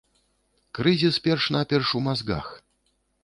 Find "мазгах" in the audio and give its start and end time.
2.09-2.47